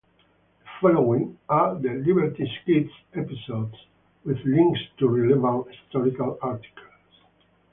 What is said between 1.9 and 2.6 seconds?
"Liberty's